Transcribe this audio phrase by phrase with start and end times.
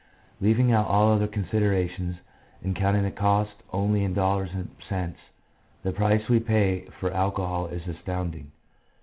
[0.39, 2.17] Leaving out all other considerations,
[2.63, 5.19] and counting the cost only in dollars and cents,
[5.83, 8.51] the price we pay for alcohol is astounding.